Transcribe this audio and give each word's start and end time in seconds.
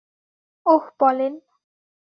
ওহ, 0.65 0.83
Pauline. 0.99 1.33